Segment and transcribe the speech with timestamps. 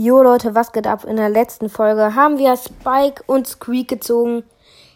[0.00, 1.02] Jo Leute, was geht ab?
[1.02, 4.44] In der letzten Folge haben wir Spike und Squeak gezogen.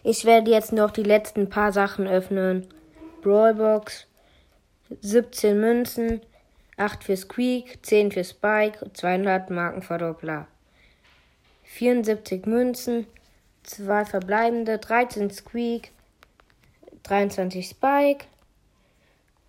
[0.05, 2.68] Ich werde jetzt noch die letzten paar Sachen öffnen.
[3.20, 4.07] Brawlbox,
[5.00, 6.20] 17 Münzen,
[6.76, 10.46] 8 für Squeak, 10 für Spike, 200 Markenverdoppler.
[11.64, 13.09] 74 Münzen,
[13.64, 15.91] 2 verbleibende, 13 Squeak,
[17.03, 18.27] 23 Spike.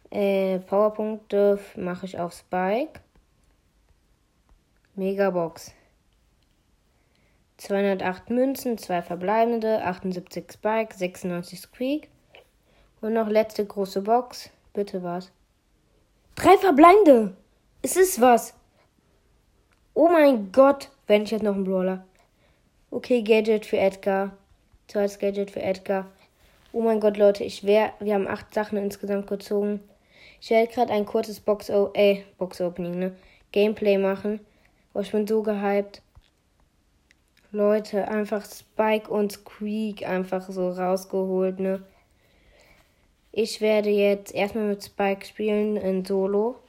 [0.09, 3.01] Äh, Powerpunkte mache ich auf Spike.
[4.95, 5.71] Megabox.
[7.57, 12.09] 208 Münzen, 2 verbleibende, 78 Spike, 96 Squeak.
[13.01, 14.51] Und noch letzte große Box.
[14.73, 15.31] Bitte was?
[16.35, 17.35] Drei verbleibende!
[17.81, 18.53] Es ist was!
[19.95, 20.89] Oh mein Gott!
[21.07, 22.05] Wenn ich jetzt noch einen Brawler.
[22.91, 24.37] Okay, Gadget für Edgar.
[24.87, 26.05] Zweites Gadget für Edgar.
[26.71, 29.79] Oh mein Gott, Leute, ich wär, wir haben acht Sachen insgesamt gezogen.
[30.39, 33.15] Ich werde gerade ein kurzes Box, -O äh, Box Opening, ne?
[33.51, 34.39] Gameplay machen.
[34.93, 36.01] Oh, ich bin so gehypt.
[37.51, 41.83] Leute, einfach Spike und Squeak einfach so rausgeholt, ne?
[43.31, 46.59] Ich werde jetzt erstmal mit Spike spielen in Solo.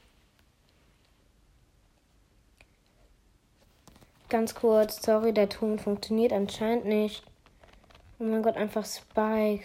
[4.30, 7.22] Ganz kurz, sorry, der Ton funktioniert anscheinend nicht.
[8.18, 9.64] Oh mein Gott, einfach Spike.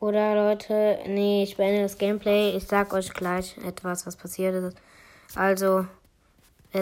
[0.00, 2.56] Oder Leute, nee, ich beende das Gameplay.
[2.56, 4.76] Ich sag euch gleich etwas, was passiert ist.
[5.34, 5.86] Also,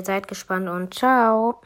[0.04, 1.60] seid gespannt und ciao.